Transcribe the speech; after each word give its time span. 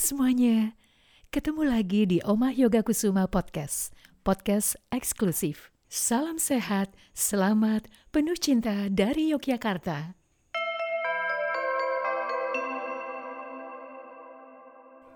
semuanya, 0.00 0.72
ketemu 1.28 1.68
lagi 1.68 2.08
di 2.08 2.24
Omah 2.24 2.56
Yoga 2.56 2.80
Kusuma 2.80 3.28
Podcast, 3.28 3.92
podcast 4.24 4.80
eksklusif. 4.88 5.68
Salam 5.92 6.40
sehat, 6.40 6.96
selamat, 7.12 7.84
penuh 8.08 8.32
cinta 8.40 8.88
dari 8.88 9.28
Yogyakarta. 9.28 10.16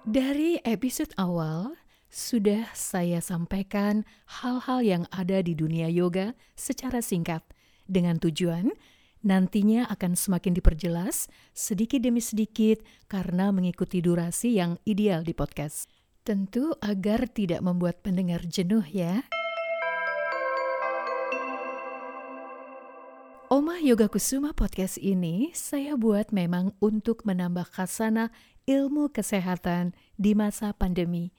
Dari 0.05 0.61
episode 0.69 1.17
awal, 1.17 1.81
sudah 2.13 2.69
saya 2.77 3.25
sampaikan 3.25 4.05
hal-hal 4.45 4.85
yang 4.85 5.05
ada 5.09 5.41
di 5.41 5.57
dunia 5.57 5.89
yoga 5.89 6.37
secara 6.61 7.01
singkat, 7.01 7.41
dengan 7.89 8.21
tujuan 8.21 8.69
nantinya 9.25 9.89
akan 9.89 10.15
semakin 10.15 10.53
diperjelas 10.53 11.33
sedikit 11.57 12.05
demi 12.05 12.21
sedikit 12.21 12.85
karena 13.09 13.51
mengikuti 13.51 14.05
durasi 14.05 14.61
yang 14.61 14.77
ideal 14.85 15.25
di 15.25 15.33
podcast. 15.33 15.89
Tentu 16.23 16.77
agar 16.85 17.29
tidak 17.33 17.65
membuat 17.65 18.05
pendengar 18.05 18.45
jenuh 18.45 18.85
ya. 18.85 19.25
Omah 23.53 23.81
Yoga 23.85 24.09
Kusuma 24.09 24.57
podcast 24.57 24.97
ini 24.97 25.53
saya 25.53 26.01
buat 26.01 26.33
memang 26.33 26.73
untuk 26.81 27.29
menambah 27.29 27.69
khasana 27.77 28.33
ilmu 28.65 29.13
kesehatan 29.13 29.93
di 30.17 30.33
masa 30.33 30.73
pandemi. 30.73 31.33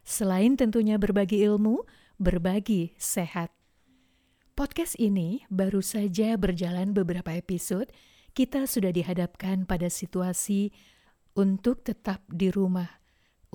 Selain 0.00 0.56
tentunya 0.56 0.96
berbagi 0.96 1.44
ilmu, 1.44 1.84
berbagi 2.16 2.96
sehat. 2.96 3.59
Podcast 4.60 5.00
ini 5.00 5.40
baru 5.48 5.80
saja 5.80 6.36
berjalan 6.36 6.92
beberapa 6.92 7.32
episode, 7.32 7.88
kita 8.36 8.68
sudah 8.68 8.92
dihadapkan 8.92 9.64
pada 9.64 9.88
situasi 9.88 10.68
untuk 11.32 11.80
tetap 11.80 12.20
di 12.28 12.52
rumah 12.52 13.00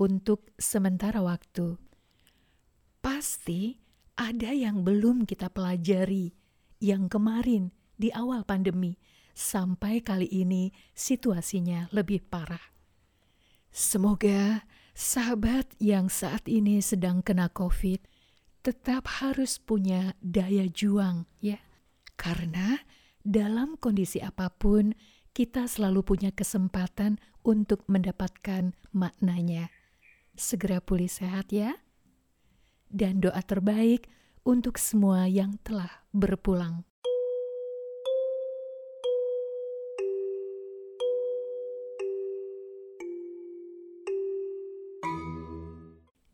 untuk 0.02 0.50
sementara 0.58 1.22
waktu. 1.22 1.78
Pasti 2.98 3.78
ada 4.18 4.50
yang 4.50 4.82
belum 4.82 5.30
kita 5.30 5.46
pelajari 5.46 6.34
yang 6.82 7.06
kemarin 7.06 7.70
di 7.94 8.10
awal 8.10 8.42
pandemi 8.42 8.98
sampai 9.30 10.02
kali 10.02 10.26
ini 10.26 10.74
situasinya 10.90 11.86
lebih 11.94 12.26
parah. 12.26 12.74
Semoga 13.70 14.66
sahabat 14.90 15.70
yang 15.78 16.10
saat 16.10 16.50
ini 16.50 16.82
sedang 16.82 17.22
kena 17.22 17.46
COVID 17.46 18.15
tetap 18.66 19.06
harus 19.22 19.62
punya 19.62 20.18
daya 20.18 20.66
juang 20.66 21.22
ya. 21.38 21.62
Karena 22.18 22.74
dalam 23.22 23.78
kondisi 23.78 24.18
apa 24.18 24.50
pun 24.50 24.90
kita 25.30 25.70
selalu 25.70 26.02
punya 26.02 26.34
kesempatan 26.34 27.22
untuk 27.46 27.86
mendapatkan 27.86 28.74
maknanya. 28.90 29.70
Segera 30.34 30.82
pulih 30.82 31.06
sehat 31.06 31.54
ya. 31.54 31.78
Dan 32.90 33.22
doa 33.22 33.38
terbaik 33.38 34.10
untuk 34.42 34.82
semua 34.82 35.30
yang 35.30 35.62
telah 35.62 36.02
berpulang. 36.10 36.82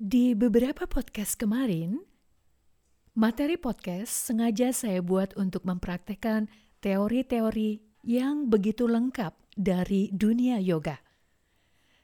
Di 0.01 0.33
beberapa 0.33 0.89
podcast 0.89 1.37
kemarin, 1.37 2.12
Materi 3.13 3.61
podcast 3.61 4.09
sengaja 4.09 4.73
saya 4.73 5.05
buat 5.05 5.37
untuk 5.37 5.69
mempraktekkan 5.69 6.49
teori-teori 6.81 7.85
yang 8.09 8.49
begitu 8.49 8.89
lengkap 8.89 9.37
dari 9.53 10.09
dunia 10.17 10.57
yoga. 10.57 10.97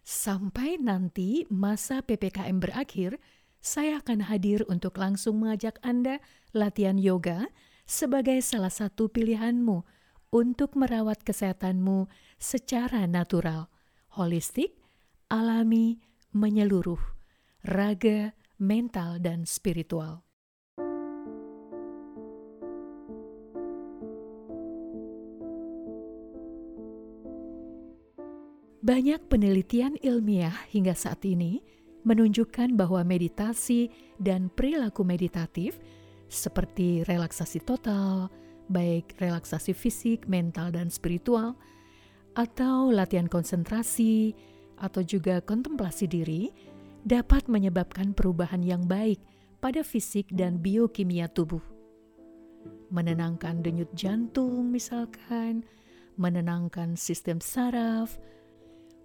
Sampai 0.05 0.77
nanti 0.77 1.49
masa 1.49 2.05
PPKM 2.05 2.61
berakhir, 2.61 3.17
saya 3.57 4.05
akan 4.05 4.29
hadir 4.29 4.69
untuk 4.69 5.01
langsung 5.01 5.41
mengajak 5.41 5.81
Anda 5.81 6.21
latihan 6.53 7.01
yoga 7.01 7.49
sebagai 7.89 8.45
salah 8.45 8.69
satu 8.69 9.09
pilihanmu 9.09 9.89
untuk 10.29 10.77
merawat 10.77 11.25
kesehatanmu 11.25 12.05
secara 12.37 13.09
natural, 13.09 13.73
holistik, 14.13 14.77
alami, 15.33 16.05
menyeluruh, 16.37 17.01
raga, 17.65 18.37
mental, 18.61 19.17
dan 19.17 19.49
spiritual. 19.49 20.28
Banyak 28.89 29.29
penelitian 29.29 30.01
ilmiah 30.01 30.65
hingga 30.73 30.97
saat 30.97 31.21
ini 31.29 31.61
menunjukkan 32.09 32.73
bahwa 32.73 33.05
meditasi 33.05 33.93
dan 34.17 34.49
perilaku 34.49 35.05
meditatif 35.05 35.77
seperti 36.33 37.05
relaksasi 37.05 37.61
total, 37.69 38.33
baik 38.73 39.13
relaksasi 39.21 39.77
fisik, 39.77 40.25
mental, 40.25 40.73
dan 40.73 40.89
spiritual, 40.89 41.53
atau 42.33 42.89
latihan 42.89 43.29
konsentrasi, 43.29 44.33
atau 44.81 45.05
juga 45.05 45.45
kontemplasi 45.45 46.09
diri, 46.09 46.49
dapat 47.05 47.45
menyebabkan 47.45 48.17
perubahan 48.17 48.65
yang 48.65 48.89
baik 48.89 49.21
pada 49.61 49.85
fisik 49.85 50.33
dan 50.33 50.65
biokimia 50.65 51.29
tubuh. 51.29 51.61
Menenangkan 52.89 53.61
denyut 53.61 53.93
jantung 53.93 54.73
misalkan, 54.73 55.61
menenangkan 56.17 56.97
sistem 56.97 57.37
saraf, 57.45 58.17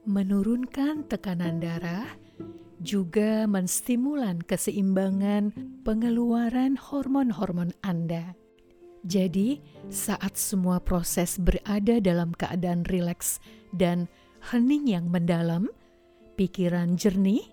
menurunkan 0.04 1.08
tekanan 1.08 1.64
darah, 1.64 2.08
juga 2.84 3.48
menstimulan 3.48 4.44
keseimbangan 4.44 5.56
pengeluaran 5.88 6.76
hormon-hormon 6.76 7.72
Anda. 7.80 8.36
Jadi, 9.04 9.60
saat 9.92 10.40
semua 10.40 10.80
proses 10.80 11.36
berada 11.40 12.00
dalam 12.00 12.32
keadaan 12.36 12.88
rileks 12.88 13.40
dan 13.76 14.08
hening 14.52 14.88
yang 14.88 15.08
mendalam, 15.12 15.72
pikiran 16.40 16.96
jernih 16.96 17.44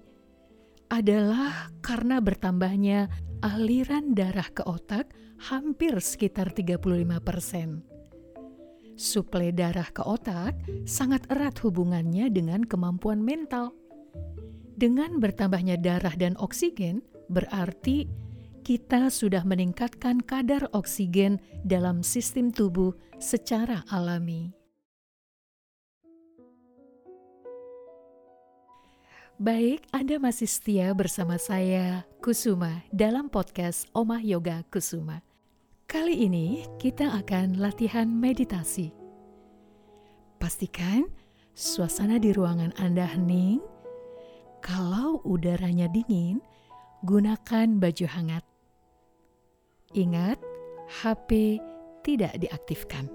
adalah 0.91 1.71
karena 1.83 2.19
bertambahnya 2.19 3.11
aliran 3.43 4.15
darah 4.15 4.47
ke 4.51 4.67
otak 4.67 5.11
hampir 5.51 5.95
sekitar 6.03 6.51
35 6.51 7.23
persen. 7.23 7.90
Suplai 9.01 9.49
darah 9.49 9.89
ke 9.89 10.05
otak 10.05 10.61
sangat 10.85 11.25
erat 11.33 11.57
hubungannya 11.65 12.29
dengan 12.29 12.61
kemampuan 12.61 13.25
mental. 13.25 13.73
Dengan 14.77 15.17
bertambahnya 15.17 15.81
darah 15.81 16.13
dan 16.21 16.37
oksigen, 16.37 17.01
berarti 17.33 18.05
kita 18.61 19.09
sudah 19.09 19.41
meningkatkan 19.49 20.21
kadar 20.21 20.69
oksigen 20.77 21.41
dalam 21.65 22.05
sistem 22.05 22.53
tubuh 22.53 22.93
secara 23.17 23.89
alami. 23.89 24.53
Baik, 29.41 29.89
Anda 29.97 30.21
masih 30.21 30.45
setia 30.45 30.93
bersama 30.93 31.41
saya, 31.41 32.05
Kusuma, 32.21 32.85
dalam 32.93 33.33
podcast 33.33 33.89
Omah 33.97 34.21
Yoga 34.21 34.61
Kusuma. 34.69 35.30
Kali 35.91 36.23
ini 36.23 36.63
kita 36.79 37.19
akan 37.19 37.59
latihan 37.59 38.07
meditasi. 38.07 38.95
Pastikan 40.39 41.11
suasana 41.51 42.15
di 42.23 42.31
ruangan 42.31 42.71
Anda 42.79 43.11
hening. 43.11 43.59
Kalau 44.63 45.19
udaranya 45.27 45.91
dingin, 45.91 46.39
gunakan 47.03 47.83
baju 47.83 48.07
hangat. 48.07 48.47
Ingat, 49.91 50.39
HP 51.03 51.59
tidak 52.07 52.39
diaktifkan. 52.39 53.11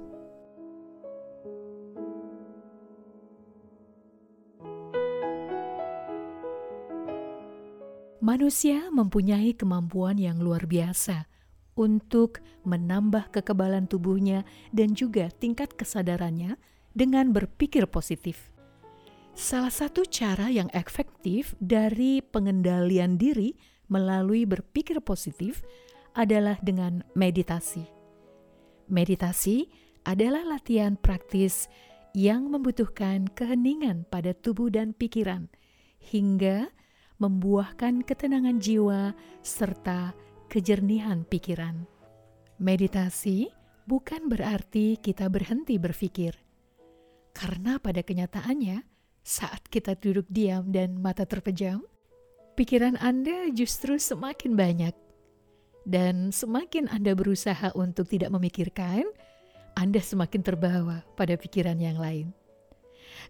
Manusia 8.20 8.91
mempunyai 8.91 9.55
kemampuan 9.55 10.20
yang 10.20 10.44
luar 10.44 10.67
biasa 10.67 11.34
untuk 11.76 12.40
menambah 12.64 13.32
kekebalan 13.36 13.86
tubuhnya 13.86 14.48
dan 14.72 14.96
juga 14.96 15.28
tingkat 15.30 15.76
kesadarannya 15.76 16.56
dengan 16.96 17.36
berpikir 17.36 17.86
positif. 17.92 18.52
Salah 19.36 19.72
satu 19.72 20.08
cara 20.08 20.48
yang 20.48 20.72
efektif 20.72 21.60
dari 21.60 22.24
pengendalian 22.24 23.20
diri 23.20 23.60
melalui 23.92 24.48
berpikir 24.48 25.04
positif 25.04 25.60
adalah 26.16 26.56
dengan 26.64 27.04
meditasi. 27.14 27.84
Meditasi 28.88 29.68
adalah 30.08 30.48
latihan 30.48 30.96
praktis 30.96 31.68
yang 32.16 32.48
membutuhkan 32.48 33.28
keheningan 33.28 34.08
pada 34.08 34.32
tubuh 34.32 34.72
dan 34.72 34.96
pikiran 34.96 35.52
hingga 36.00 36.72
membuahkan 37.20 38.08
ketenangan 38.08 38.64
jiwa 38.64 39.12
serta 39.44 40.16
kejernihan 40.47 41.26
pikiran. 41.26 41.88
Meditasi 42.62 43.52
bukan 43.86 44.32
berarti 44.32 44.97
kita 45.02 45.28
berhenti 45.28 45.76
berpikir, 45.76 46.34
karena 47.36 47.76
pada 47.84 48.00
kenyataannya 48.00 48.88
saat 49.26 49.66
kita 49.68 49.97
duduk 49.97 50.30
diam 50.30 50.70
dan 50.70 51.02
mata 51.02 51.26
terpejam, 51.26 51.84
pikiran 52.56 52.96
Anda 53.02 53.50
justru 53.52 53.97
semakin 53.97 54.53
banyak. 54.53 54.96
Dan 55.86 56.30
semakin 56.30 56.90
Anda 56.90 57.18
berusaha 57.18 57.74
untuk 57.74 58.09
tidak 58.09 58.30
memikirkan, 58.34 59.06
Anda 59.74 60.02
semakin 60.02 60.41
terbawa 60.46 61.02
pada 61.18 61.36
pikiran 61.38 61.78
yang 61.82 61.98
lain. 61.98 62.34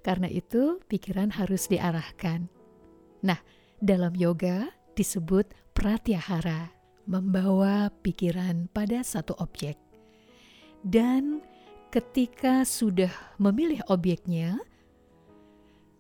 Karena 0.03 0.27
itu, 0.27 0.79
pikiran 0.87 1.31
harus 1.35 1.67
diarahkan. 1.71 2.47
Nah, 3.23 3.39
dalam 3.79 4.15
yoga 4.15 4.67
disebut 4.95 5.51
pratyahara, 5.75 6.74
membawa 7.05 7.89
pikiran 8.01 8.69
pada 8.73 9.01
satu 9.05 9.37
objek. 9.37 9.77
Dan 10.85 11.41
ketika 11.89 12.61
sudah 12.67 13.09
memilih 13.41 13.81
objeknya, 13.89 14.61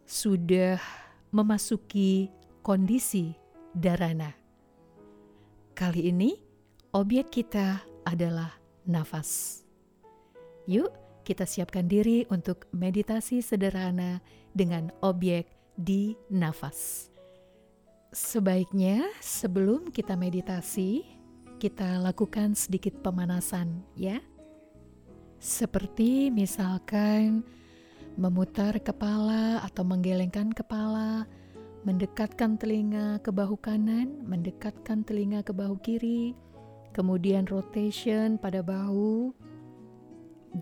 sudah 0.05 0.77
memasuki 1.33 2.29
kondisi 2.61 3.33
darana. 3.73 4.33
Kali 5.73 6.13
ini, 6.13 6.37
objek 6.93 7.33
kita 7.33 7.81
adalah 8.05 8.53
nafas. 8.85 9.61
Yuk, 10.69 10.93
kita 11.25 11.49
siapkan 11.49 11.89
diri 11.89 12.29
untuk 12.29 12.69
meditasi 12.69 13.41
sederhana 13.41 14.21
dengan 14.53 14.93
objek 15.01 15.49
di 15.75 16.13
nafas. 16.29 17.09
Sebaiknya 18.15 19.11
sebelum 19.19 19.91
kita 19.91 20.15
meditasi, 20.15 21.03
kita 21.59 21.99
lakukan 21.99 22.55
sedikit 22.55 23.03
pemanasan 23.03 23.83
ya. 23.91 24.23
Seperti 25.35 26.31
misalkan 26.31 27.43
memutar 28.15 28.79
kepala 28.79 29.59
atau 29.67 29.83
menggelengkan 29.83 30.55
kepala, 30.55 31.27
mendekatkan 31.83 32.55
telinga 32.55 33.19
ke 33.19 33.35
bahu 33.35 33.59
kanan, 33.59 34.23
mendekatkan 34.23 35.03
telinga 35.03 35.43
ke 35.43 35.51
bahu 35.51 35.75
kiri, 35.83 36.31
kemudian 36.95 37.43
rotation 37.51 38.39
pada 38.39 38.63
bahu, 38.63 39.35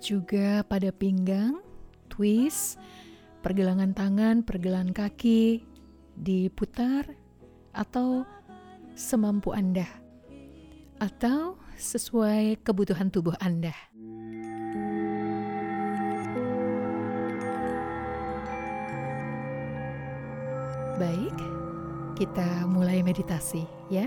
juga 0.01 0.65
pada 0.65 0.89
pinggang, 0.89 1.61
twist, 2.09 2.81
pergelangan 3.45 3.93
tangan, 3.93 4.41
pergelangan 4.41 4.89
kaki, 4.89 5.61
diputar, 6.17 7.21
atau 7.73 8.21
semampu 8.93 9.49
Anda, 9.51 9.89
atau 11.01 11.57
sesuai 11.75 12.61
kebutuhan 12.61 13.09
tubuh 13.09 13.33
Anda. 13.41 13.73
Baik, 21.01 21.37
kita 22.15 22.69
mulai 22.69 23.01
meditasi 23.01 23.65
ya. 23.89 24.05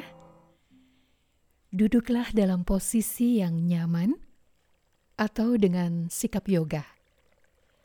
Duduklah 1.75 2.31
dalam 2.31 2.63
posisi 2.63 3.43
yang 3.43 3.67
nyaman 3.67 4.15
atau 5.19 5.59
dengan 5.59 6.07
sikap 6.07 6.47
yoga. 6.47 6.87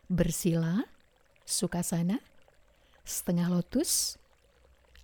Bersila, 0.06 0.86
sukasana, 1.50 2.22
setengah 3.02 3.50
lotus, 3.50 4.21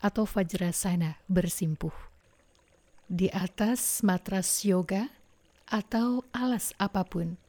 atau 0.01 0.25
vajrasana 0.25 1.17
bersimpuh. 1.25 1.93
Di 3.07 3.31
atas 3.31 4.03
matras 4.03 4.67
yoga 4.67 5.09
atau 5.67 6.23
alas 6.35 6.75
apa 6.77 7.03
pun. 7.07 7.39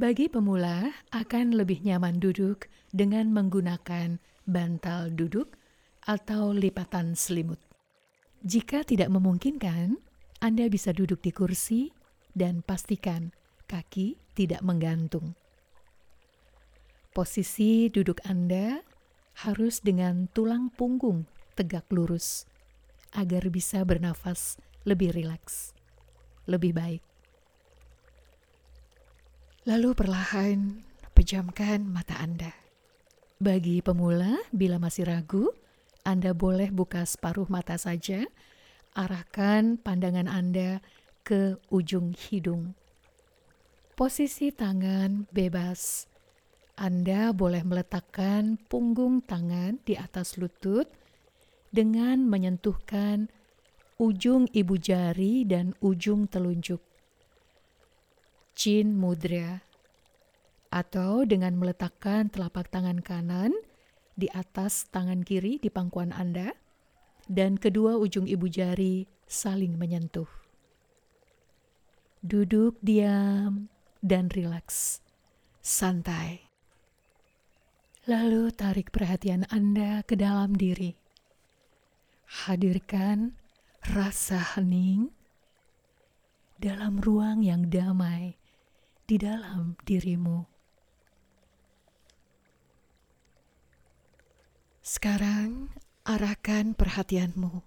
Bagi 0.00 0.32
pemula 0.32 0.92
akan 1.12 1.56
lebih 1.56 1.84
nyaman 1.84 2.20
duduk 2.20 2.68
dengan 2.88 3.28
menggunakan 3.32 4.16
bantal 4.48 5.12
duduk 5.12 5.52
atau 6.08 6.56
lipatan 6.56 7.12
selimut. 7.12 7.60
Jika 8.40 8.80
tidak 8.88 9.12
memungkinkan, 9.12 10.00
Anda 10.40 10.72
bisa 10.72 10.96
duduk 10.96 11.20
di 11.20 11.32
kursi 11.36 11.92
dan 12.32 12.64
pastikan 12.64 13.36
kaki 13.68 14.16
tidak 14.32 14.64
menggantung. 14.64 15.36
Posisi 17.12 17.92
duduk 17.92 18.24
Anda 18.24 18.80
harus 19.44 19.84
dengan 19.84 20.32
tulang 20.32 20.72
punggung 20.72 21.28
tegak 21.60 21.84
lurus 21.92 22.48
agar 23.12 23.52
bisa 23.52 23.84
bernafas 23.84 24.56
lebih 24.88 25.12
rileks, 25.12 25.76
lebih 26.48 26.72
baik. 26.72 27.04
Lalu 29.68 29.92
perlahan 29.92 30.80
pejamkan 31.12 31.84
mata 31.84 32.16
Anda. 32.16 32.56
Bagi 33.36 33.84
pemula, 33.84 34.40
bila 34.48 34.80
masih 34.80 35.04
ragu, 35.04 35.52
anda 36.00 36.32
boleh 36.32 36.72
buka 36.72 37.04
separuh 37.04 37.44
mata 37.52 37.76
saja, 37.76 38.24
arahkan 38.96 39.76
pandangan 39.76 40.24
Anda 40.32 40.80
ke 41.20 41.60
ujung 41.68 42.16
hidung. 42.16 42.72
Posisi 44.00 44.48
tangan 44.48 45.28
bebas. 45.28 46.08
Anda 46.80 47.36
boleh 47.36 47.60
meletakkan 47.68 48.56
punggung 48.72 49.20
tangan 49.20 49.76
di 49.84 49.92
atas 49.92 50.40
lutut 50.40 50.88
dengan 51.70 52.26
menyentuhkan 52.26 53.30
ujung 53.96 54.46
ibu 54.50 54.74
jari 54.78 55.46
dan 55.46 55.74
ujung 55.78 56.26
telunjuk. 56.26 56.82
Chin 58.54 58.98
mudra 58.98 59.62
atau 60.70 61.26
dengan 61.26 61.58
meletakkan 61.58 62.30
telapak 62.30 62.70
tangan 62.70 63.02
kanan 63.02 63.50
di 64.14 64.30
atas 64.30 64.86
tangan 64.94 65.26
kiri 65.26 65.58
di 65.58 65.72
pangkuan 65.72 66.14
Anda, 66.14 66.54
dan 67.26 67.58
kedua 67.58 67.98
ujung 67.98 68.28
ibu 68.28 68.46
jari 68.46 69.08
saling 69.24 69.80
menyentuh. 69.80 70.28
Duduk 72.20 72.76
diam 72.84 73.72
dan 74.04 74.28
rileks, 74.28 75.00
santai. 75.64 76.52
Lalu 78.04 78.52
tarik 78.52 78.92
perhatian 78.92 79.48
Anda 79.48 80.04
ke 80.04 80.20
dalam 80.20 80.52
diri. 80.52 80.99
Hadirkan 82.30 83.34
rasa 83.90 84.38
hening 84.54 85.10
dalam 86.62 87.02
ruang 87.02 87.42
yang 87.42 87.66
damai 87.66 88.38
di 89.10 89.18
dalam 89.18 89.74
dirimu. 89.82 90.46
Sekarang 94.78 95.74
arahkan 96.06 96.78
perhatianmu 96.78 97.66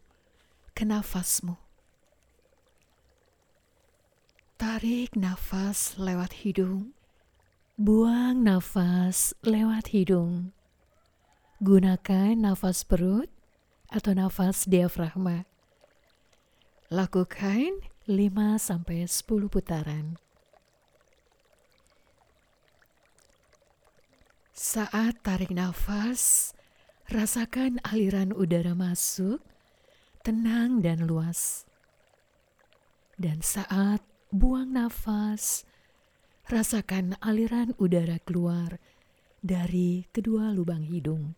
ke 0.72 0.88
nafasmu. 0.88 1.60
Tarik 4.56 5.20
nafas 5.20 6.00
lewat 6.00 6.40
hidung, 6.48 6.96
buang 7.76 8.48
nafas 8.48 9.36
lewat 9.44 9.92
hidung. 9.92 10.56
Gunakan 11.60 12.40
nafas 12.40 12.88
perut 12.88 13.33
atau 13.94 14.18
nafas 14.18 14.66
diafragma. 14.66 15.46
Lakukan 16.90 17.86
5 18.10 18.58
sampai 18.58 19.06
10 19.06 19.54
putaran. 19.54 20.18
Saat 24.54 25.22
tarik 25.22 25.54
nafas, 25.54 26.54
Rasakan 27.12 27.84
aliran 27.84 28.32
udara 28.32 28.72
masuk, 28.72 29.44
tenang 30.24 30.80
dan 30.80 31.04
luas. 31.04 31.68
Dan 33.20 33.44
saat 33.44 34.00
buang 34.32 34.72
nafas, 34.72 35.68
rasakan 36.48 37.20
aliran 37.20 37.76
udara 37.76 38.24
keluar 38.24 38.80
dari 39.44 40.08
kedua 40.16 40.56
lubang 40.56 40.88
hidung. 40.88 41.36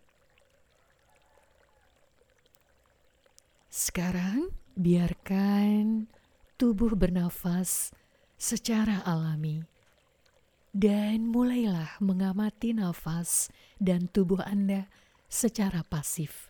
Sekarang, 3.75 4.55
biarkan 4.79 6.08
tubuh 6.55 6.96
bernafas 6.96 7.91
secara 8.39 9.03
alami, 9.03 9.67
dan 10.72 11.27
mulailah 11.27 12.00
mengamati 12.00 12.72
nafas 12.72 13.51
dan 13.75 14.08
tubuh 14.08 14.39
Anda 14.48 14.88
secara 15.27 15.84
pasif. 15.84 16.48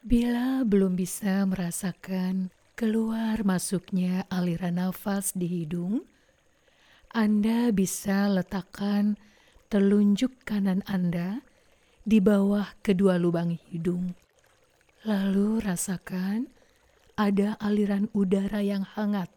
Bila 0.00 0.64
belum 0.64 0.96
bisa 0.96 1.44
merasakan 1.44 2.48
keluar 2.72 3.44
masuknya 3.44 4.24
aliran 4.32 4.80
nafas 4.80 5.36
di 5.36 5.60
hidung, 5.60 6.08
Anda 7.12 7.68
bisa 7.68 8.32
letakkan 8.32 9.20
telunjuk 9.68 10.40
kanan 10.48 10.80
Anda 10.88 11.44
di 12.08 12.16
bawah 12.24 12.64
kedua 12.80 13.20
lubang 13.20 13.60
hidung. 13.68 14.16
Lalu 15.06 15.62
rasakan 15.62 16.50
ada 17.14 17.54
aliran 17.62 18.10
udara 18.10 18.58
yang 18.58 18.82
hangat 18.82 19.30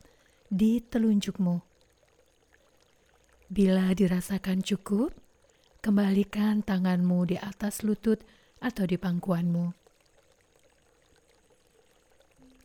di 0.50 0.82
telunjukmu. 0.82 1.62
Bila 3.54 3.94
dirasakan 3.94 4.66
cukup, 4.66 5.14
Kembalikan 5.80 6.60
tanganmu 6.60 7.32
di 7.32 7.40
atas 7.40 7.88
lutut 7.88 8.20
atau 8.60 8.84
di 8.84 9.00
pangkuanmu. 9.00 9.72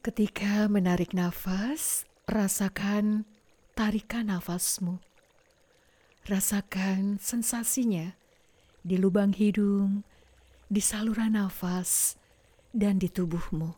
Ketika 0.02 0.66
menarik 0.66 1.14
nafas, 1.14 2.10
rasakan 2.26 3.22
tarikan 3.78 4.34
nafasmu. 4.34 4.98
Rasakan 6.26 7.22
sensasinya 7.22 8.18
di 8.82 8.98
lubang 8.98 9.30
hidung, 9.30 10.02
di 10.66 10.82
saluran 10.82 11.38
nafas, 11.38 12.18
dan 12.74 12.98
di 12.98 13.06
tubuhmu. 13.06 13.70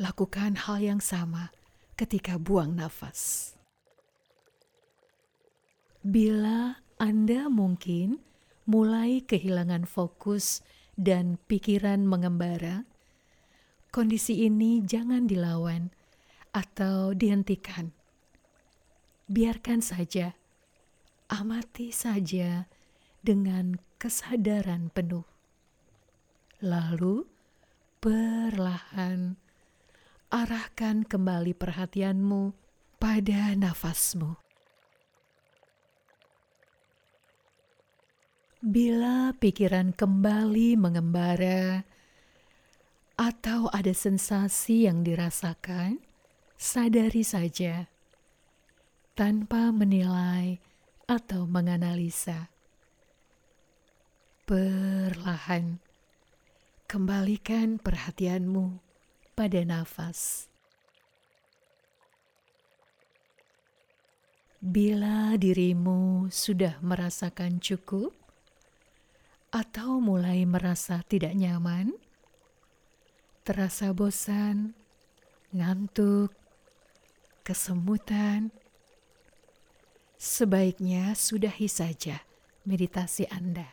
Lakukan 0.00 0.56
hal 0.64 0.80
yang 0.80 0.98
sama 1.04 1.52
ketika 2.00 2.40
buang 2.40 2.72
nafas. 2.72 3.52
Bila 6.00 6.82
Anda 6.96 7.52
mungkin 7.52 8.18
mulai 8.64 9.20
kehilangan 9.22 9.84
fokus 9.84 10.64
dan 10.96 11.36
pikiran 11.46 12.08
mengembara, 12.08 12.88
kondisi 13.92 14.48
ini 14.48 14.80
jangan 14.82 15.28
dilawan 15.28 15.92
atau 16.56 17.12
dihentikan. 17.12 17.92
Biarkan 19.28 19.84
saja, 19.84 20.34
amati 21.30 21.94
saja 21.94 22.66
dengan 23.22 23.78
kesadaran 24.00 24.90
penuh. 24.90 25.31
Lalu, 26.62 27.26
perlahan 27.98 29.34
arahkan 30.30 31.02
kembali 31.02 31.58
perhatianmu 31.58 32.54
pada 33.02 33.50
nafasmu. 33.58 34.38
Bila 38.62 39.34
pikiran 39.42 39.90
kembali 39.90 40.78
mengembara 40.78 41.82
atau 43.18 43.66
ada 43.74 43.90
sensasi 43.90 44.86
yang 44.86 45.02
dirasakan, 45.02 45.98
sadari 46.54 47.26
saja 47.26 47.90
tanpa 49.18 49.74
menilai 49.74 50.62
atau 51.10 51.42
menganalisa. 51.42 52.54
Perlahan 54.46 55.82
kembalikan 56.92 57.80
perhatianmu 57.80 58.76
pada 59.32 59.64
nafas. 59.64 60.52
Bila 64.60 65.32
dirimu 65.40 66.28
sudah 66.28 66.76
merasakan 66.84 67.64
cukup, 67.64 68.12
atau 69.48 70.04
mulai 70.04 70.44
merasa 70.44 71.00
tidak 71.08 71.32
nyaman, 71.32 71.96
terasa 73.40 73.96
bosan, 73.96 74.76
ngantuk, 75.48 76.36
kesemutan, 77.40 78.52
sebaiknya 80.20 81.16
sudahi 81.16 81.72
saja 81.72 82.20
meditasi 82.68 83.24
Anda. 83.32 83.72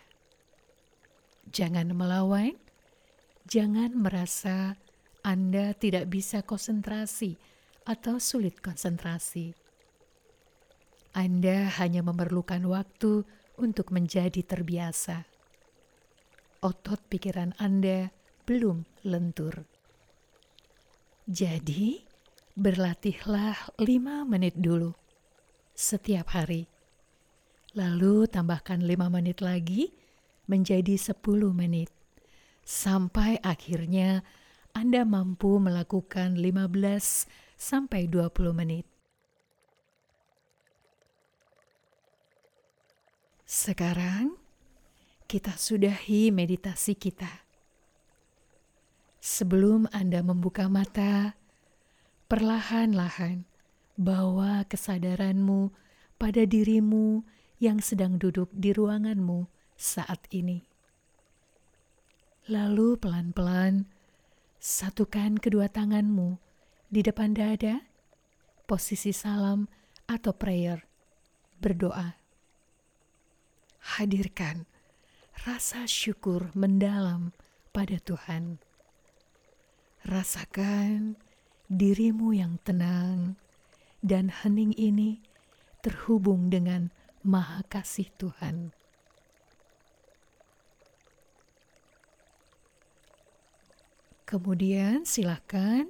Jangan 1.51 1.91
melawan, 1.91 2.68
jangan 3.49 3.97
merasa 3.97 4.77
Anda 5.25 5.73
tidak 5.75 6.07
bisa 6.13 6.45
konsentrasi 6.45 7.35
atau 7.83 8.21
sulit 8.21 8.61
konsentrasi. 8.61 9.51
Anda 11.17 11.67
hanya 11.81 12.05
memerlukan 12.05 12.61
waktu 12.69 13.25
untuk 13.57 13.91
menjadi 13.91 14.45
terbiasa 14.45 15.25
otot 16.59 16.99
pikiran 17.07 17.55
Anda 17.55 18.11
belum 18.43 18.83
lentur. 19.07 19.63
Jadi, 21.29 22.03
berlatihlah 22.57 23.79
lima 23.79 24.27
menit 24.27 24.59
dulu 24.59 24.91
setiap 25.71 26.35
hari. 26.35 26.67
Lalu 27.77 28.27
tambahkan 28.27 28.81
lima 28.81 29.07
menit 29.07 29.39
lagi 29.39 29.93
menjadi 30.49 30.97
sepuluh 30.97 31.53
menit. 31.53 31.93
Sampai 32.69 33.41
akhirnya 33.41 34.21
Anda 34.77 35.01
mampu 35.01 35.57
melakukan 35.57 36.37
15 36.37 37.25
sampai 37.57 38.05
20 38.05 38.53
menit. 38.53 38.85
Sekarang 43.41 44.37
kita 45.25 45.57
sudahi 45.57 46.29
meditasi 46.29 46.93
kita. 46.93 47.41
Sebelum 49.17 49.89
Anda 49.89 50.21
membuka 50.21 50.69
mata, 50.69 51.33
perlahan-lahan 52.29 53.49
bawa 53.97 54.69
kesadaranmu 54.69 55.73
pada 56.21 56.45
dirimu 56.45 57.25
yang 57.57 57.81
sedang 57.81 58.21
duduk 58.21 58.53
di 58.53 58.77
ruanganmu 58.77 59.49
saat 59.73 60.21
ini. 60.29 60.68
Lalu 62.49 62.97
pelan-pelan 62.97 63.85
satukan 64.57 65.37
kedua 65.37 65.69
tanganmu 65.69 66.41
di 66.89 67.05
depan 67.05 67.37
dada, 67.37 67.85
posisi 68.65 69.13
salam 69.13 69.69
atau 70.09 70.33
prayer, 70.33 70.81
berdoa. 71.61 72.17
Hadirkan 73.93 74.65
rasa 75.45 75.85
syukur 75.85 76.49
mendalam 76.57 77.37
pada 77.69 78.01
Tuhan. 78.01 78.57
Rasakan 80.09 81.21
dirimu 81.69 82.33
yang 82.33 82.57
tenang 82.65 83.37
dan 84.01 84.33
hening 84.41 84.73
ini 84.73 85.21
terhubung 85.85 86.49
dengan 86.49 86.89
Maha 87.21 87.61
Kasih 87.69 88.09
Tuhan. 88.17 88.78
Kemudian 94.29 95.09
silakan 95.09 95.89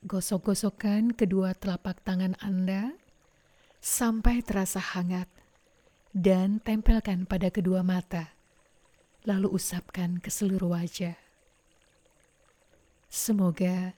gosok-gosokkan 0.00 1.12
kedua 1.12 1.52
telapak 1.52 2.00
tangan 2.00 2.40
Anda 2.40 2.96
sampai 3.84 4.40
terasa 4.40 4.80
hangat 4.80 5.28
dan 6.16 6.56
tempelkan 6.64 7.28
pada 7.28 7.52
kedua 7.52 7.84
mata 7.84 8.32
lalu 9.28 9.52
usapkan 9.52 10.24
ke 10.24 10.32
seluruh 10.32 10.72
wajah. 10.72 11.20
Semoga 13.12 13.92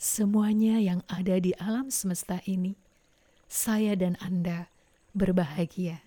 semuanya 0.00 0.80
yang 0.80 1.04
ada 1.04 1.36
di 1.36 1.52
alam 1.60 1.92
semesta 1.92 2.40
ini, 2.48 2.80
saya 3.44 3.92
dan 3.92 4.16
Anda 4.24 4.72
berbahagia. 5.12 6.00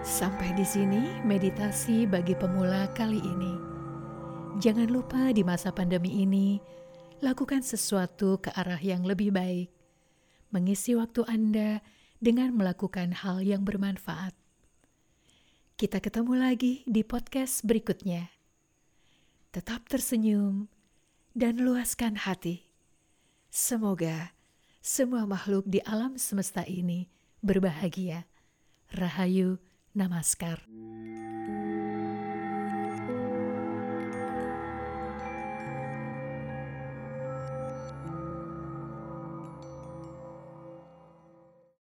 Sampai 0.00 0.56
di 0.56 0.64
sini 0.64 1.20
meditasi 1.28 2.08
bagi 2.08 2.32
pemula 2.32 2.88
kali 2.96 3.20
ini. 3.20 3.52
Jangan 4.56 4.88
lupa 4.88 5.28
di 5.28 5.44
masa 5.44 5.76
pandemi 5.76 6.24
ini, 6.24 6.56
lakukan 7.20 7.60
sesuatu 7.60 8.40
ke 8.40 8.48
arah 8.56 8.80
yang 8.80 9.04
lebih 9.04 9.28
baik. 9.28 9.68
Mengisi 10.56 10.96
waktu 10.96 11.28
Anda 11.28 11.84
dengan 12.16 12.56
melakukan 12.56 13.12
hal 13.12 13.44
yang 13.44 13.60
bermanfaat. 13.68 14.32
Kita 15.76 16.00
ketemu 16.00 16.32
lagi 16.48 16.80
di 16.88 17.04
podcast 17.04 17.60
berikutnya. 17.68 18.32
Tetap 19.52 19.84
tersenyum 19.84 20.72
dan 21.36 21.60
luaskan 21.60 22.24
hati. 22.24 22.64
Semoga 23.52 24.32
semua 24.80 25.28
makhluk 25.28 25.68
di 25.68 25.84
alam 25.84 26.16
semesta 26.16 26.64
ini 26.64 27.04
berbahagia. 27.44 28.24
Rahayu 28.96 29.60
Namaskar. 29.94 30.66